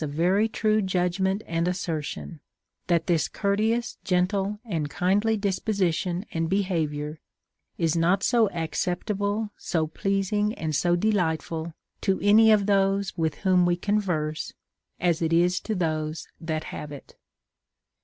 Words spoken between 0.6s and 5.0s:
judgment and assertion, that this courteous, gentle, and